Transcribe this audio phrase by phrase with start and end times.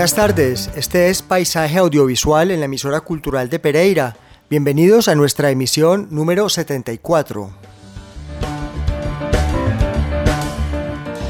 [0.00, 4.16] Buenas tardes, este es Paisaje Audiovisual en la emisora cultural de Pereira.
[4.48, 7.50] Bienvenidos a nuestra emisión número 74.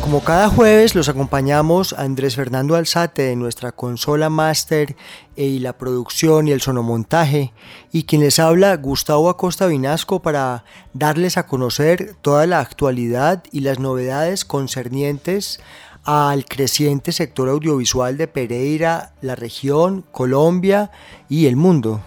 [0.00, 4.94] Como cada jueves los acompañamos Andrés Fernando Alzate en nuestra consola máster
[5.34, 7.52] y la producción y el sonomontaje
[7.90, 13.60] y quien les habla Gustavo Acosta Vinasco para darles a conocer toda la actualidad y
[13.60, 15.60] las novedades concernientes
[16.04, 20.90] al creciente sector audiovisual de Pereira, la región, Colombia
[21.28, 22.00] y el mundo.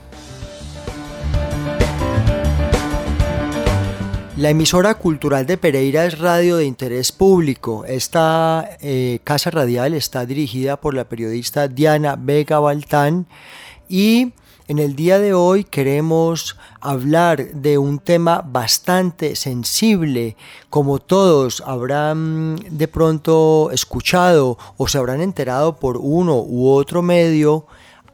[4.35, 7.85] La emisora cultural de Pereira es radio de interés público.
[7.85, 13.27] Esta eh, casa radial está dirigida por la periodista Diana Vega Baltán
[13.87, 14.33] y
[14.67, 20.37] en el día de hoy queremos hablar de un tema bastante sensible,
[20.69, 27.67] como todos habrán de pronto escuchado o se habrán enterado por uno u otro medio,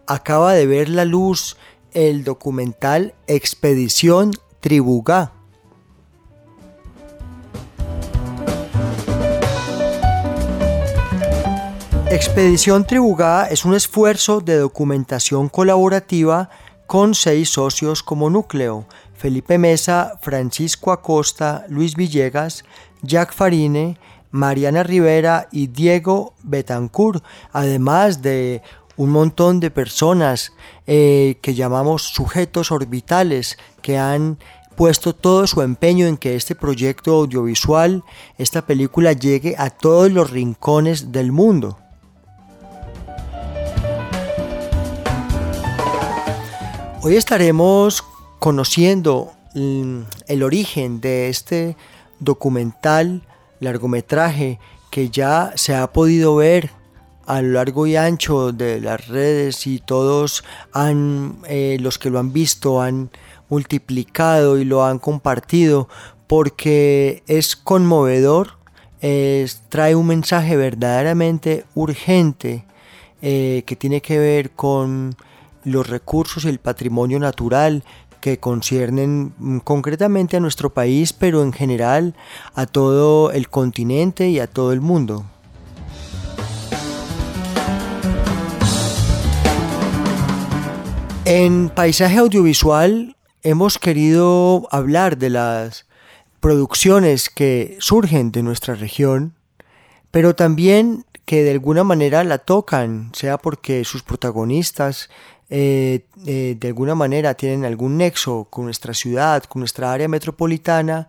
[0.07, 1.57] acaba de ver la luz
[1.93, 5.38] el documental Expedición Tribugá
[12.11, 16.49] Expedición Tribugá es un esfuerzo de documentación colaborativa
[16.87, 22.65] con seis socios como núcleo, Felipe Mesa, Francisco Acosta, Luis Villegas,
[23.03, 23.99] Jack Farine,
[24.31, 28.63] Mariana Rivera y Diego Betancourt, además de
[28.97, 30.53] un montón de personas
[30.87, 34.39] eh, que llamamos sujetos orbitales que han
[34.75, 38.03] puesto todo su empeño en que este proyecto audiovisual,
[38.39, 41.77] esta película llegue a todos los rincones del mundo.
[47.01, 48.03] Hoy estaremos
[48.39, 51.77] conociendo mm, el origen de este
[52.19, 53.21] documental,
[53.61, 54.59] largometraje,
[54.91, 56.71] que ya se ha podido ver
[57.25, 60.43] a lo largo y ancho de las redes y todos
[60.73, 63.11] han, eh, los que lo han visto han
[63.47, 65.87] multiplicado y lo han compartido
[66.27, 68.57] porque es conmovedor,
[69.69, 72.65] trae un mensaje verdaderamente urgente
[73.21, 75.15] eh, que tiene que ver con
[75.63, 77.83] los recursos y el patrimonio natural
[78.21, 82.15] que conciernen mm, concretamente a nuestro país, pero en general
[82.53, 85.25] a todo el continente y a todo el mundo.
[91.25, 95.85] En Paisaje Audiovisual hemos querido hablar de las
[96.39, 99.35] producciones que surgen de nuestra región,
[100.11, 105.11] pero también que de alguna manera la tocan, sea porque sus protagonistas
[105.49, 111.07] eh, eh, de alguna manera tienen algún nexo con nuestra ciudad, con nuestra área metropolitana,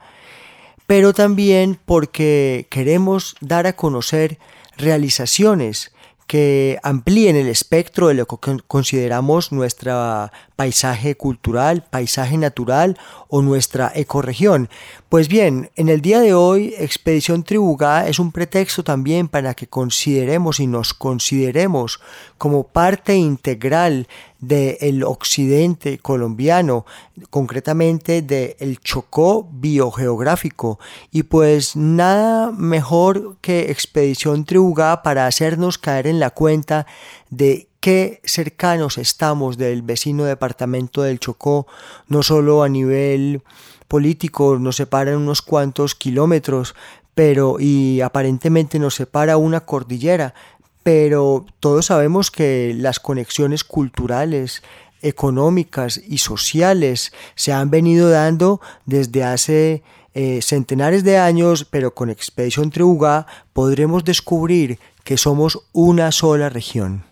[0.87, 4.39] pero también porque queremos dar a conocer
[4.77, 5.93] realizaciones
[6.27, 8.37] que amplíen el espectro de lo que
[8.67, 12.99] consideramos nuestro paisaje cultural, paisaje natural
[13.29, 14.69] o nuestra ecorregión.
[15.09, 19.69] Pues bien, en el día de hoy Expedición Tribugá es un pretexto también para que
[19.69, 21.99] consideremos y nos consideremos
[22.37, 24.07] como parte integral
[24.39, 26.85] del occidente colombiano,
[27.31, 30.79] concretamente del Chocó biogeográfico.
[31.11, 36.87] Y pues nada mejor que Expedición Tribugá para hacernos caer en la cuenta
[37.31, 41.67] de qué cercanos estamos del vecino departamento del Chocó,
[42.09, 43.43] no solo a nivel
[43.89, 46.75] político, nos separan unos cuantos kilómetros,
[47.15, 50.35] pero y aparentemente nos separa una cordillera,
[50.83, 54.63] pero todos sabemos que las conexiones culturales,
[55.03, 62.11] económicas y sociales se han venido dando desde hace eh, centenares de años, pero con
[62.11, 67.10] Expedición Treugá podremos descubrir que somos una sola región.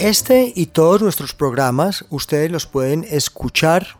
[0.00, 3.98] Este y todos nuestros programas ustedes los pueden escuchar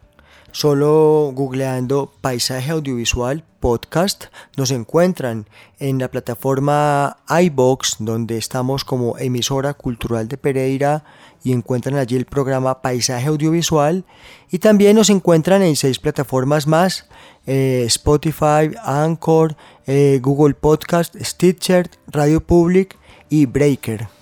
[0.53, 4.25] Solo googleando Paisaje Audiovisual Podcast
[4.57, 5.47] nos encuentran
[5.79, 11.05] en la plataforma iBox, donde estamos como emisora cultural de Pereira
[11.45, 14.05] y encuentran allí el programa Paisaje Audiovisual.
[14.51, 17.07] Y también nos encuentran en seis plataformas más,
[17.47, 19.55] eh, Spotify, Anchor,
[19.87, 22.97] eh, Google Podcast, Stitcher, Radio Public
[23.29, 24.18] y Breaker.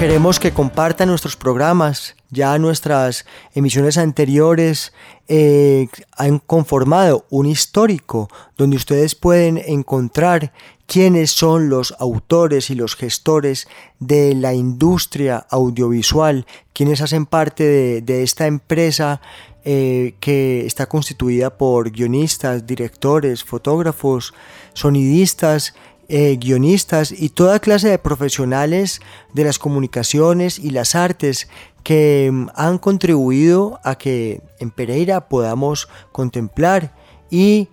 [0.00, 2.16] Queremos que compartan nuestros programas.
[2.30, 4.94] Ya nuestras emisiones anteriores
[5.28, 10.54] eh, han conformado un histórico donde ustedes pueden encontrar
[10.86, 13.68] quiénes son los autores y los gestores
[13.98, 19.20] de la industria audiovisual, quienes hacen parte de, esta empresa
[19.66, 24.32] eh, que está constituida por guionistas, directores, fotógrafos,
[24.72, 25.74] sonidistas,
[26.12, 29.00] eh, guionistas y toda clase de profesionales
[29.32, 31.48] de las comunicaciones y las artes
[31.84, 36.96] que mm, han contribuido a que en Pereira podamos contemplar
[37.30, 37.68] y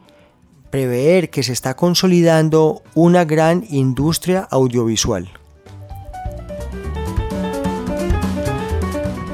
[0.69, 5.27] prever que se está consolidando una gran industria audiovisual.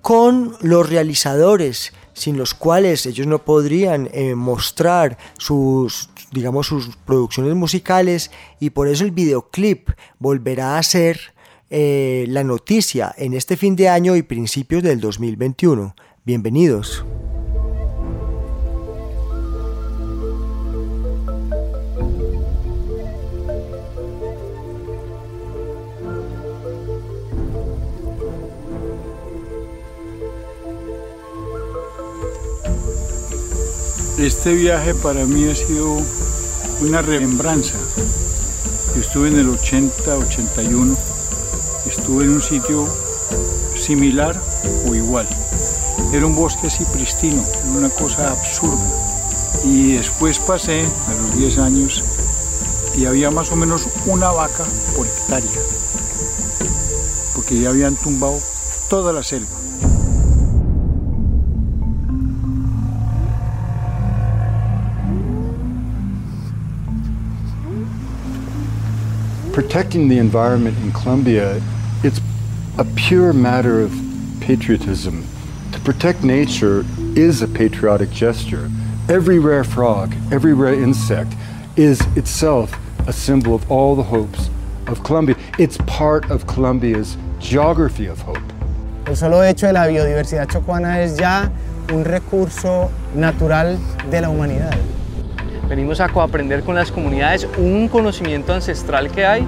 [0.00, 7.54] con los realizadores sin los cuales ellos no podrían eh, mostrar sus digamos sus producciones
[7.54, 11.34] musicales y por eso el videoclip volverá a ser
[11.70, 15.94] eh, la noticia en este fin de año y principios del 2021.
[16.24, 17.04] Bienvenidos.
[34.18, 35.96] Este viaje para mí ha sido
[36.80, 37.74] una remembranza.
[38.96, 40.96] Estuve en el 80-81,
[41.84, 42.86] estuve en un sitio
[43.74, 44.40] similar
[44.88, 45.26] o igual.
[46.12, 47.44] Era un bosque así pristino,
[47.76, 48.88] una cosa absurda.
[49.64, 52.04] Y después pasé a los 10 años
[52.96, 54.64] y había más o menos una vaca
[54.96, 55.50] por hectárea,
[57.34, 58.38] porque ya habían tumbado
[58.88, 59.63] toda la selva.
[69.54, 71.62] Protecting the environment in Colombia,
[72.02, 72.20] it's
[72.76, 73.94] a pure matter of
[74.40, 75.24] patriotism.
[75.70, 76.84] To protect nature
[77.14, 78.68] is a patriotic gesture.
[79.08, 81.34] Every rare frog, every rare insect
[81.76, 82.76] is itself
[83.06, 84.50] a symbol of all the hopes
[84.88, 85.36] of Colombia.
[85.56, 88.42] It's part of Colombia's geography of hope.
[89.06, 91.48] El solo hecho de la biodiversidad chocuana es ya
[91.92, 93.78] un recurso natural
[94.10, 94.93] de la humanidad.
[95.74, 99.44] Venimos a coaprender con las comunidades un conocimiento ancestral que hay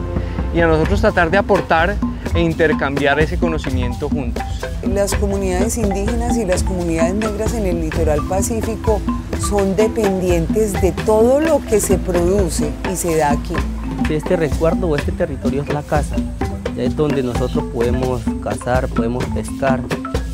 [0.53, 1.95] y a nosotros tratar de aportar
[2.35, 4.43] e intercambiar ese conocimiento juntos.
[4.83, 9.01] Las comunidades indígenas y las comunidades negras en el litoral pacífico
[9.39, 13.55] son dependientes de todo lo que se produce y se da aquí.
[14.11, 16.17] Este resguardo o este territorio es la casa,
[16.77, 19.81] es donde nosotros podemos cazar, podemos pescar.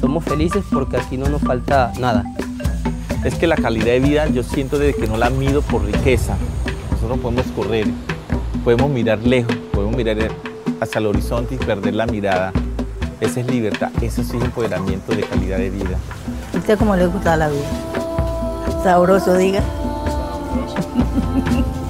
[0.01, 2.25] Somos felices porque aquí no nos falta nada
[3.25, 6.37] es que la calidad de vida yo siento desde que no la mido por riqueza.
[6.91, 7.87] Nosotros podemos correr,
[8.65, 10.17] podemos mirar lejos, podemos mirar
[10.81, 12.53] hacia el horizonte y perder la mirada.
[13.21, 15.97] Esa es libertad, eso es empoderamiento de calidad de vida.
[16.55, 17.69] ¿Usted cómo le gusta la vida?
[18.83, 19.63] Sabroso, diga.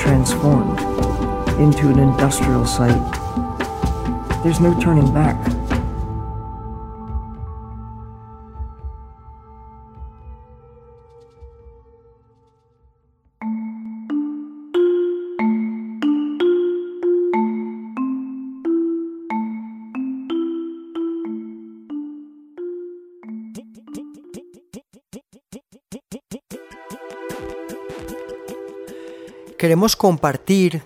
[0.00, 0.80] transformed
[1.60, 3.12] into an industrial site.
[4.42, 5.36] There's no turning back.
[29.60, 30.82] Queremos compartir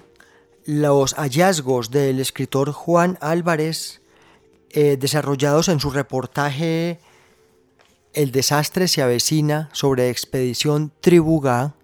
[0.65, 4.03] los hallazgos del escritor Juan Álvarez
[4.71, 6.99] eh, desarrollados en su reportaje
[8.15, 11.75] El desastre se avecina sobre expedición Tribugá,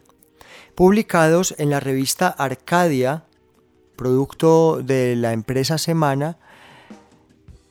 [0.75, 3.23] publicados en la revista Arcadia,
[3.95, 6.39] producto de la empresa Semana,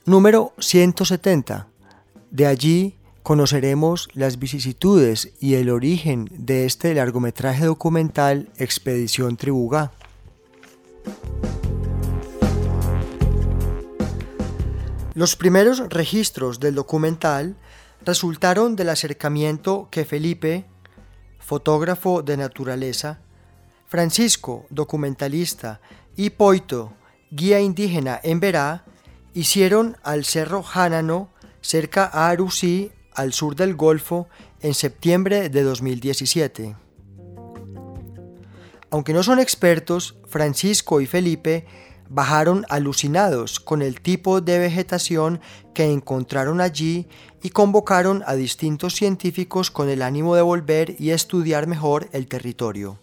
[0.06, 1.68] número 170.
[2.30, 9.92] De allí conoceremos las vicisitudes y el origen de este largometraje documental Expedición Tribugá.
[15.14, 17.56] Los primeros registros del documental
[18.04, 20.64] resultaron del acercamiento que Felipe,
[21.38, 23.20] fotógrafo de naturaleza,
[23.86, 25.80] Francisco, documentalista,
[26.16, 26.92] y Poito,
[27.30, 28.84] guía indígena en Verá,
[29.34, 34.28] hicieron al Cerro Jánano cerca a Arusí al sur del Golfo
[34.60, 36.76] en septiembre de 2017.
[38.90, 41.66] Aunque no son expertos, Francisco y Felipe
[42.08, 45.40] bajaron alucinados con el tipo de vegetación
[45.72, 47.06] que encontraron allí
[47.40, 52.98] y convocaron a distintos científicos con el ánimo de volver y estudiar mejor el territorio.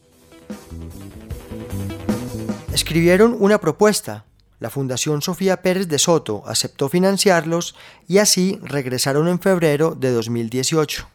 [2.73, 4.25] Escribieron una propuesta,
[4.59, 7.75] la Fundación Sofía Pérez de Soto aceptó financiarlos
[8.07, 11.07] y así regresaron en febrero de 2018.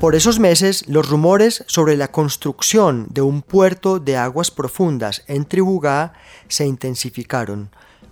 [0.00, 5.44] Por esos meses, los rumores sobre la construcción de un puerto de aguas profundas en
[5.44, 6.12] Tribugá
[6.46, 7.70] se intensificaron.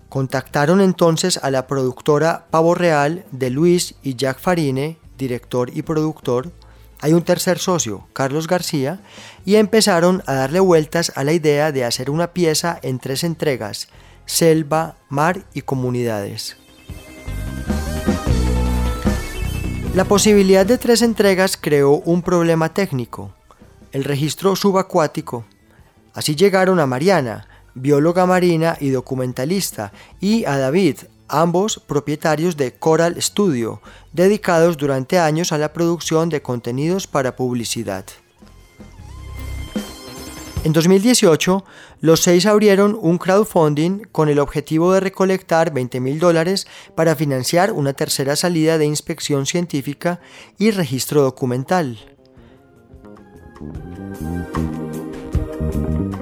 [0.08, 6.50] Contactaron entonces a la productora Pavo Real de Luis y Jack Farine, director y productor,
[7.00, 9.00] hay un tercer socio, Carlos García,
[9.44, 13.88] y empezaron a darle vueltas a la idea de hacer una pieza en tres entregas,
[14.24, 16.56] selva, mar y comunidades.
[19.94, 23.32] La posibilidad de tres entregas creó un problema técnico,
[23.92, 25.46] el registro subacuático.
[26.12, 30.98] Así llegaron a Mariana, bióloga marina y documentalista, y a David,
[31.28, 33.80] ambos propietarios de Coral Studio,
[34.12, 38.04] dedicados durante años a la producción de contenidos para publicidad.
[40.64, 41.64] En 2018,
[42.00, 46.66] los seis abrieron un crowdfunding con el objetivo de recolectar 20 mil dólares
[46.96, 50.20] para financiar una tercera salida de inspección científica
[50.58, 51.98] y registro documental.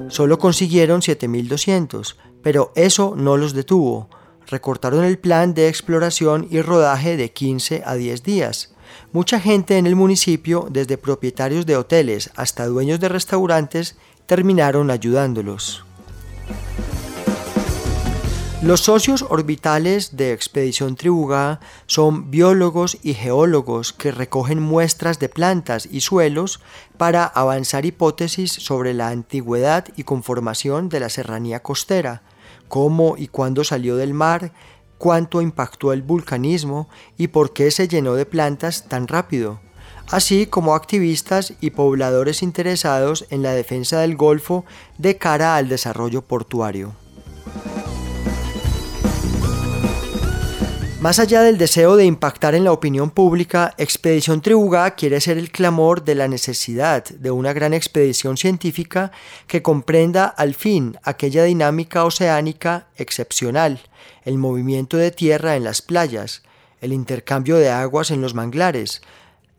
[0.09, 4.11] Solo consiguieron 7.200, pero eso no los detuvo
[4.49, 8.75] recortaron el plan de exploración y rodaje de 15 a 10 días.
[9.13, 13.97] Mucha gente en el municipio, desde propietarios de hoteles hasta dueños de restaurantes,
[14.27, 15.85] terminaron ayudándolos.
[18.65, 25.87] Los socios orbitales de Expedición Tribugá son biólogos y geólogos que recogen muestras de plantas
[25.93, 26.61] y suelos
[26.97, 32.23] para avanzar hipótesis sobre la antigüedad y conformación de la serranía costera,
[32.69, 34.53] cómo y cuándo salió del mar,
[34.99, 39.61] cuánto impactó el vulcanismo y por qué se llenó de plantas tan rápido,
[40.11, 44.65] así como activistas y pobladores interesados en la defensa del Golfo
[44.99, 46.95] de cara al desarrollo portuario.
[51.05, 55.51] Más allá del deseo de impactar en la opinión pública, Expedición Tribugá quiere ser el
[55.51, 59.13] clamor de la necesidad de una gran expedición científica
[59.47, 63.83] que comprenda al fin aquella dinámica oceánica excepcional,
[64.23, 66.43] el movimiento de tierra en las playas,
[66.81, 69.03] el intercambio de aguas en los manglares,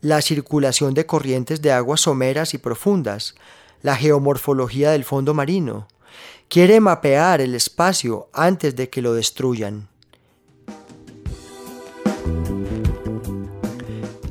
[0.00, 3.36] la circulación de corrientes de aguas someras y profundas,
[3.82, 5.86] la geomorfología del fondo marino.
[6.48, 9.90] Quiere mapear el espacio antes de que lo destruyan.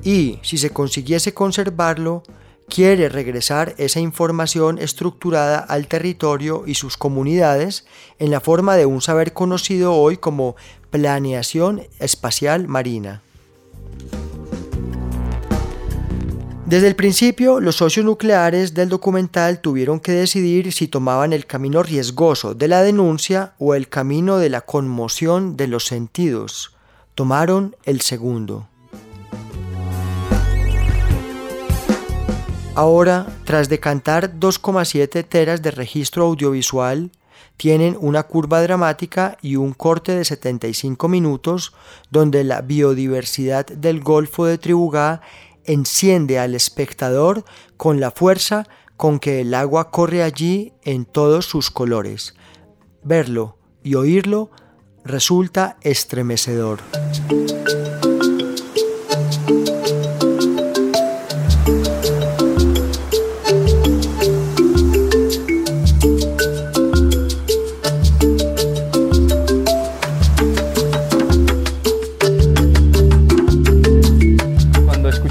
[0.06, 2.24] Y, si se consiguiese conservarlo,
[2.70, 7.86] quiere regresar esa información estructurada al territorio y sus comunidades
[8.20, 10.56] en la forma de un saber conocido hoy como
[10.92, 13.24] planeación espacial marina.
[16.68, 21.82] Desde el principio, los socios nucleares del documental tuvieron que decidir si tomaban el camino
[21.82, 26.76] riesgoso de la denuncia o el camino de la conmoción de los sentidos.
[27.16, 28.68] Tomaron el segundo.
[32.76, 37.10] Ahora, tras decantar 2,7 teras de registro audiovisual,
[37.56, 41.74] tienen una curva dramática y un corte de 75 minutos
[42.12, 45.22] donde la biodiversidad del Golfo de Tribugá
[45.64, 47.46] enciende al espectador
[47.78, 48.68] con la fuerza
[48.98, 52.36] con que el agua corre allí en todos sus colores.
[53.04, 54.52] Verlo y oírlo
[55.06, 56.80] resulta estremecedor.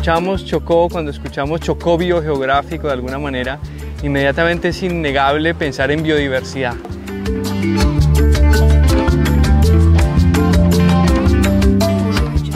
[0.04, 3.58] Escuchamos Chocó, cuando escuchamos Chocó biogeográfico de alguna manera,
[4.02, 6.74] inmediatamente es innegable pensar en biodiversidad.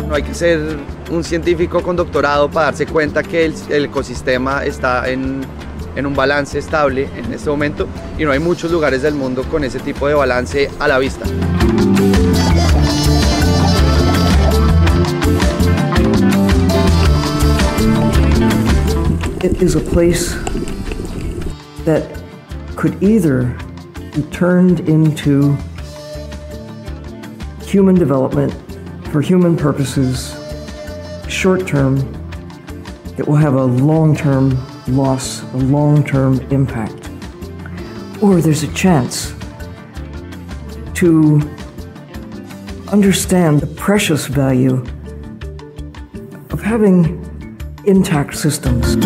[0.06, 0.76] No hay que ser
[1.10, 5.40] un científico con doctorado para darse cuenta que el, ecosistema está en,
[5.96, 7.88] en un balance estable en este momento
[8.18, 11.24] y no hay muchos lugares del mundo con ese tipo de balance a la vista.
[19.40, 20.32] It is a place
[21.84, 22.22] that
[22.74, 23.56] could either
[24.12, 25.56] be turned into
[27.62, 28.52] human development
[29.12, 30.34] for human purposes,
[31.28, 31.98] short term,
[33.16, 37.08] it will have a long term loss, a long term impact.
[38.20, 39.34] Or there's a chance
[40.94, 41.40] to
[42.90, 44.84] understand the precious value
[46.50, 47.27] of having
[47.88, 48.98] intact systems.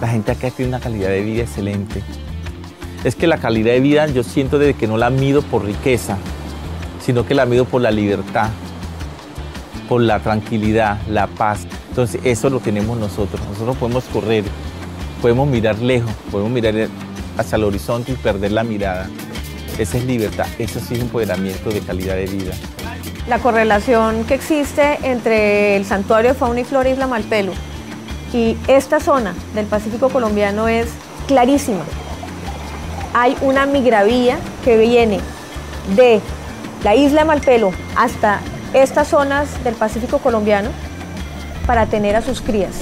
[0.00, 2.02] La gente acá tiene una calidad de vida excelente.
[3.04, 6.18] Es que la calidad de vida yo siento desde que no la mido por riqueza,
[7.00, 8.48] sino que la mido por la libertad,
[9.88, 11.68] por la tranquilidad, la paz.
[11.94, 13.40] Entonces eso lo tenemos nosotros.
[13.48, 14.42] Nosotros podemos correr,
[15.22, 16.88] podemos mirar lejos, podemos mirar
[17.38, 19.08] hacia el horizonte y perder la mirada.
[19.78, 22.52] Esa es libertad, eso sí es empoderamiento de calidad de vida.
[23.28, 27.52] La correlación que existe entre el santuario de fauna y flora Isla Malpelo
[28.32, 30.88] y esta zona del Pacífico colombiano es
[31.28, 31.84] clarísima.
[33.14, 35.20] Hay una migravía que viene
[35.94, 36.20] de
[36.82, 38.40] la isla Malpelo hasta
[38.72, 40.70] estas zonas del Pacífico colombiano
[41.66, 42.80] para tener a sus crías.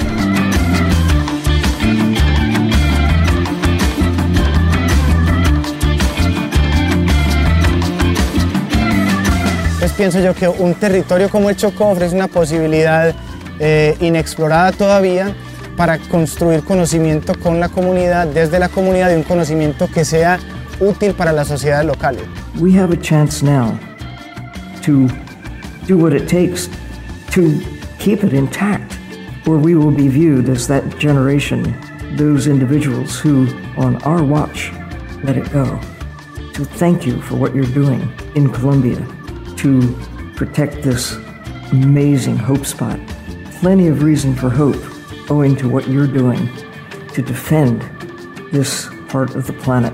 [9.78, 13.14] Pues pienso yo que un territorio como el Chocó ofrece una posibilidad
[13.58, 15.34] eh, inexplorada todavía
[15.76, 20.38] para construir conocimiento con la comunidad, desde la comunidad, y un conocimiento que sea
[20.80, 22.22] útil para las sociedades locales.
[22.60, 23.78] We have a chance now
[24.82, 25.08] to
[25.86, 26.68] do what it takes
[27.32, 27.60] to
[28.02, 28.98] keep it intact,
[29.46, 31.62] or we will be viewed as that generation,
[32.16, 34.72] those individuals who, on our watch,
[35.22, 35.78] let it go.
[36.54, 38.98] To thank you for what you're doing in Colombia
[39.58, 39.96] to
[40.34, 41.12] protect this
[41.70, 42.98] amazing hope spot.
[43.60, 44.82] Plenty of reason for hope
[45.30, 46.50] owing to what you're doing
[47.12, 47.82] to defend
[48.50, 49.92] this part of the planet.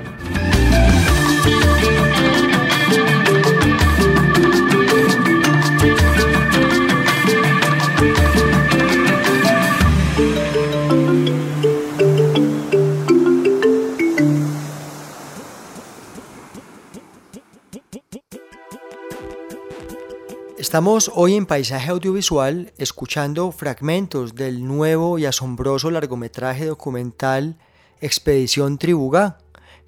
[20.68, 27.56] Estamos hoy en Paisaje Audiovisual escuchando fragmentos del nuevo y asombroso largometraje documental
[28.02, 29.38] Expedición Tribugá,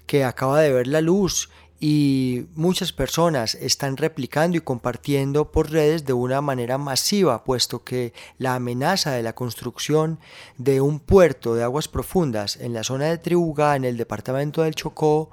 [0.07, 6.03] que acaba de ver la luz y muchas personas están replicando y compartiendo por redes
[6.07, 10.17] de una manera masiva, puesto que la amenaza de la construcción
[10.57, 14.73] de un puerto de aguas profundas en la zona de Tribugá, en el departamento del
[14.73, 15.29] Chocó,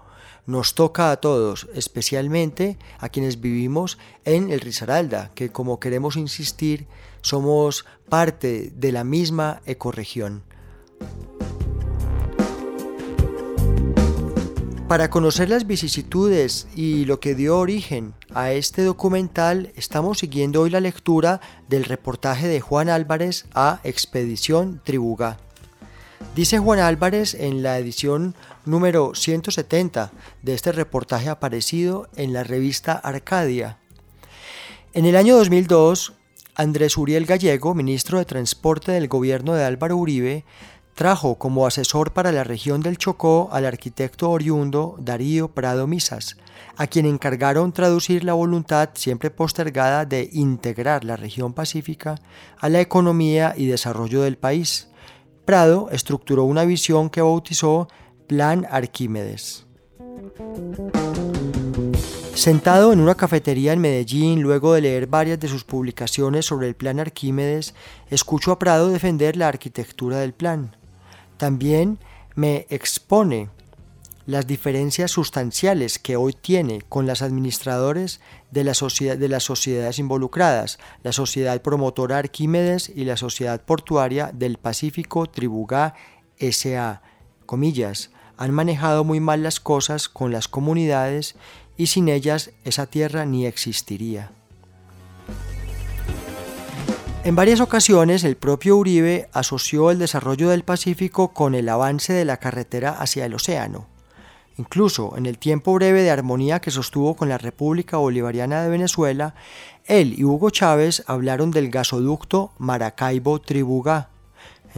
[0.49, 6.87] nos toca a todos, especialmente a quienes vivimos en el Risaralda, que como queremos insistir,
[7.21, 10.43] somos parte de la misma ecorregión.
[14.89, 20.71] Para conocer las vicisitudes y lo que dio origen a este documental, estamos siguiendo hoy
[20.71, 25.37] la lectura del reportaje de Juan Álvarez a Expedición Tribugá.
[26.35, 28.35] Dice Juan Álvarez en la edición
[28.65, 33.79] número 170 de este reportaje aparecido en la revista Arcadia.
[34.93, 36.15] En el año 2002,
[36.55, 40.45] Andrés Uriel Gallego, ministro de Transporte del gobierno de Álvaro Uribe,
[40.99, 46.37] trajo como asesor para la región del Chocó al arquitecto oriundo Darío Prado Misas,
[46.77, 52.17] a quien encargaron traducir la voluntad siempre postergada de integrar la región pacífica
[52.59, 54.89] a la economía y desarrollo del país.
[55.45, 57.87] Prado estructuró una visión que bautizó
[58.29, 59.65] Plan Arquímedes.
[62.35, 66.77] Sentado en una cafetería en Medellín, luego de leer varias de sus publicaciones sobre el
[66.77, 67.75] plan Arquímedes,
[68.11, 70.77] escucho a Prado defender la arquitectura del plan.
[71.39, 71.99] También
[72.35, 73.49] me expone
[74.27, 78.75] las diferencias sustanciales que hoy tiene con las administradores de, la
[79.17, 85.95] de las sociedades involucradas, la Sociedad Promotora Arquímedes y la Sociedad Portuaria del Pacífico Tribugá
[86.37, 87.01] S.A.
[87.47, 91.37] Comillas, han manejado muy mal las cosas con las comunidades
[91.77, 94.31] y sin ellas esa tierra ni existiría.
[97.25, 102.25] En varias ocasiones el propio Uribe asoció el desarrollo del Pacífico con el avance de
[102.25, 103.87] la carretera hacia el océano.
[104.57, 109.35] Incluso en el tiempo breve de armonía que sostuvo con la República Bolivariana de Venezuela,
[109.85, 114.09] él y Hugo Chávez hablaron del gasoducto Maracaibo-Tribugá.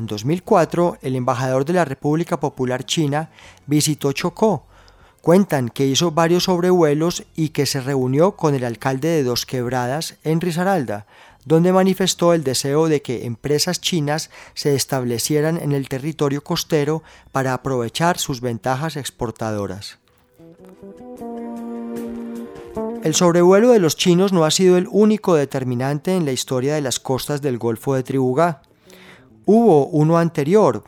[0.00, 3.28] En 2004, el embajador de la República Popular China
[3.66, 4.64] visitó Chocó.
[5.20, 10.16] Cuentan que hizo varios sobrevuelos y que se reunió con el alcalde de Dos Quebradas
[10.24, 11.04] en Risaralda,
[11.44, 17.52] donde manifestó el deseo de que empresas chinas se establecieran en el territorio costero para
[17.52, 19.98] aprovechar sus ventajas exportadoras.
[23.04, 26.80] El sobrevuelo de los chinos no ha sido el único determinante en la historia de
[26.80, 28.62] las costas del Golfo de Tribugá.
[29.52, 30.84] Hubo uno anterior,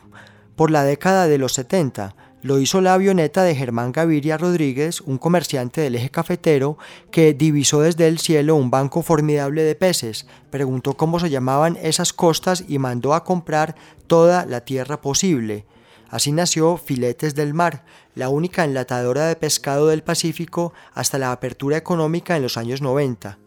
[0.55, 5.17] por la década de los 70, lo hizo la avioneta de Germán Gaviria Rodríguez, un
[5.17, 6.77] comerciante del eje cafetero,
[7.11, 12.13] que divisó desde el cielo un banco formidable de peces, preguntó cómo se llamaban esas
[12.13, 13.75] costas y mandó a comprar
[14.07, 15.65] toda la tierra posible.
[16.09, 17.83] Así nació Filetes del Mar,
[18.15, 23.39] la única enlatadora de pescado del Pacífico hasta la apertura económica en los años 90.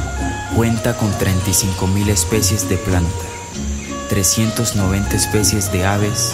[0.56, 3.10] cuenta con 35.000 especies de planta,
[4.08, 6.32] 390 especies de aves,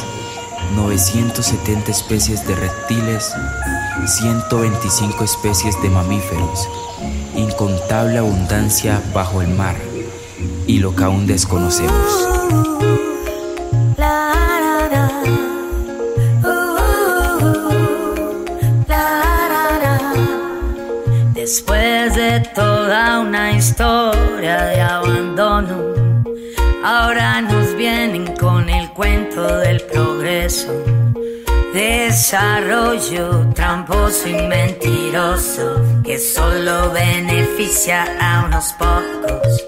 [0.76, 3.32] 970 especies de reptiles,
[4.06, 6.68] 125 especies de mamíferos,
[7.34, 9.74] incontable abundancia bajo el mar
[10.68, 13.09] y lo que aún desconocemos.
[22.38, 25.76] Toda una historia de abandono,
[26.84, 30.72] ahora nos vienen con el cuento del progreso.
[31.74, 39.66] Desarrollo tramposo y mentiroso que solo beneficia a unos pocos.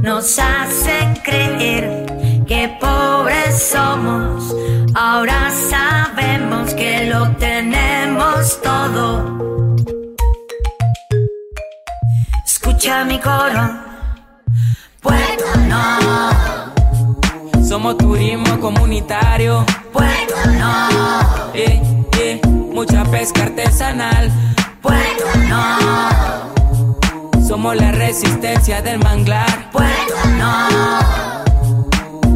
[0.00, 2.06] Nos hace creer
[2.46, 4.54] que pobres somos,
[4.94, 9.51] ahora sabemos que lo tenemos todo
[12.82, 13.78] escucha mi coro.
[15.00, 16.00] Puerto no.
[17.64, 19.64] Somos turismo comunitario.
[19.92, 20.88] Puerto no.
[21.54, 21.80] Eh,
[22.18, 24.32] eh, mucha pesca artesanal.
[24.80, 25.78] Puerto no.
[27.46, 29.70] Somos la resistencia del manglar.
[29.70, 31.11] Puerto no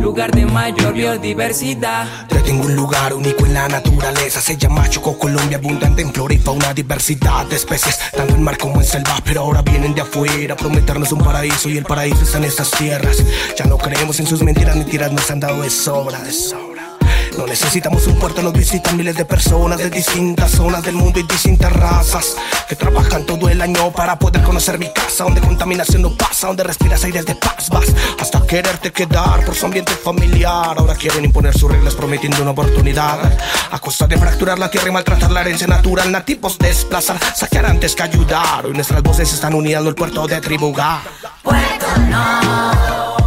[0.07, 2.07] lugar de mayor biodiversidad.
[2.31, 6.33] Yo tengo un lugar único en la naturaleza, se llama Choco Colombia, abundante en flora
[6.33, 10.03] y fauna, diversidad de especies, tanto en mar como en selva, pero ahora vienen de
[10.03, 13.21] afuera a prometernos un paraíso y el paraíso está en estas tierras.
[13.59, 16.65] Ya no creemos en sus mentiras, mentiras nos han dado de sobra, de sobra.
[17.37, 21.22] No necesitamos un puerto, nos visitan miles de personas de distintas zonas del mundo y
[21.22, 22.35] distintas razas
[22.66, 26.64] que trabajan todo el año para poder conocer mi casa, donde contaminación no pasa, donde
[26.64, 27.87] respiras aires de paz, vas
[28.18, 30.77] hasta quererte quedar por su ambiente familiar.
[30.79, 33.18] Ahora quieren imponer sus reglas prometiendo una oportunidad
[33.70, 37.94] a costa de fracturar la tierra y maltratar la herencia natural, nativos desplazar, saquear antes
[37.94, 38.64] que ayudar.
[38.64, 41.01] Hoy nuestras voces están unidas el puerto de Tribugar.
[41.42, 43.26] Puerto no.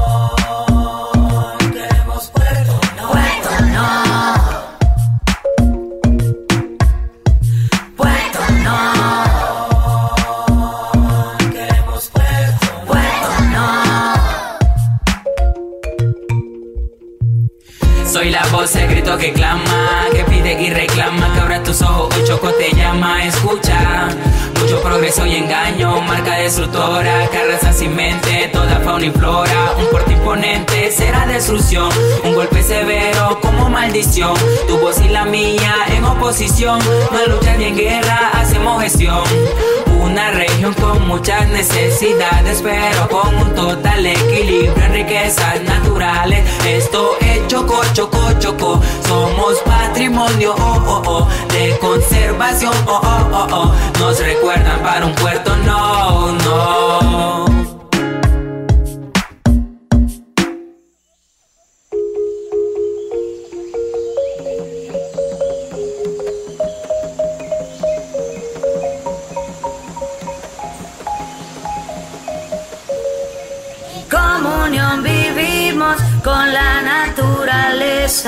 [36.29, 36.79] En oposición,
[37.11, 39.23] no lucha ni en guerra, hacemos gestión.
[39.99, 46.45] Una región con muchas necesidades, pero con un total equilibrio en riquezas naturales.
[46.65, 48.81] Esto es Choco, Choco, Choco.
[49.07, 52.73] Somos patrimonio oh, oh, oh, de conservación.
[52.85, 53.99] Oh, oh, oh, oh.
[53.99, 57.48] Nos recuerdan para un puerto, no, no.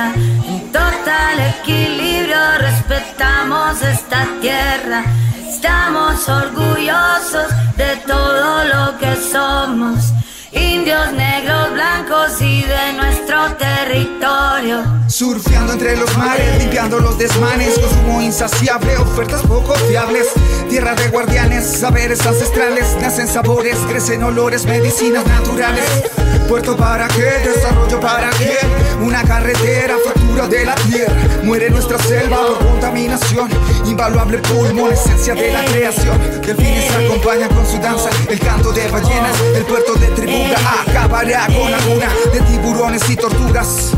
[0.09, 5.03] En total equilibrio respetamos esta tierra.
[5.47, 10.13] Estamos orgullosos de todo lo que somos.
[10.51, 14.83] Indios, negros, blancos y de nuestro territorio.
[15.07, 20.27] Surfeando entre los mares, limpiando los desmanes, consumo insaciable, ofertas poco fiables.
[20.69, 25.85] Tierra de guardianes, saberes ancestrales, nacen sabores, crecen olores, medicinas naturales.
[26.51, 28.57] Puerto para qué, desarrollo para qué,
[29.01, 31.15] una carretera, fractura de la tierra.
[31.43, 33.49] Muere nuestra selva por contaminación,
[33.85, 36.19] invaluable pulmón, esencia de la creación.
[36.41, 41.73] Delfines acompañan con su danza, el canto de ballenas, el puerto de Tribuga acabará con
[41.73, 43.93] alguna de tiburones y tortugas.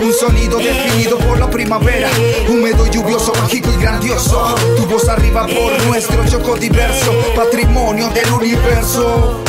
[0.00, 2.10] Un sonido definido por la primavera,
[2.48, 4.56] húmedo, lluvioso, mágico y grandioso.
[4.76, 9.44] Tu voz arriba por nuestro choco diverso, patrimonio del universo.